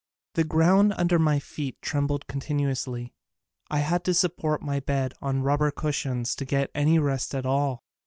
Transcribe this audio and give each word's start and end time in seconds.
The 0.33 0.43
ground 0.43 0.95
under 0.97 1.19
my 1.19 1.37
feet 1.37 1.79
trembled 1.79 2.25
continuously. 2.25 3.13
I 3.69 3.81
had 3.81 4.03
to 4.05 4.15
support 4.15 4.63
my 4.63 4.79
bed 4.79 5.13
on 5.21 5.43
rubber 5.43 5.69
cushions 5.69 6.33
to 6.37 6.43
get 6.45 6.71
any 6.73 6.97
rest 6.97 7.35
at 7.35 7.45
all. 7.45 7.83